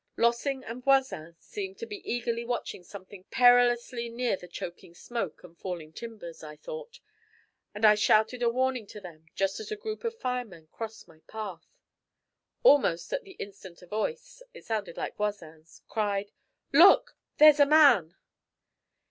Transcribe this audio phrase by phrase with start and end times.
[0.17, 5.55] Lossing and Voisin seemed to be eagerly watching something perilously near the choking smoke and
[5.55, 6.99] falling timbers, I thought,
[7.75, 11.19] and I shouted a warning to them just as a group of firemen crossed my
[11.27, 11.67] path.
[12.63, 16.31] Almost at the instant a voice it sounded like Voisin's cried:
[16.73, 17.15] 'Look!
[17.37, 18.15] there's a man!'